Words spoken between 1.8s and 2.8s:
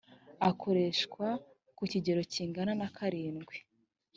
kigero kingana